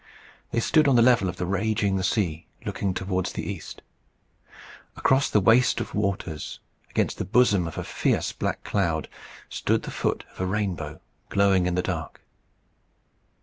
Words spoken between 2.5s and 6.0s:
looking towards the east. Across the waste of